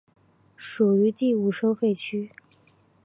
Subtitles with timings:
[0.55, 2.31] 属于第五收费区。